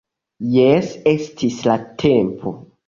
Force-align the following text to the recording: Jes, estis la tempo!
Jes, 0.55 0.89
estis 1.13 1.63
la 1.71 1.79
tempo! 2.07 2.59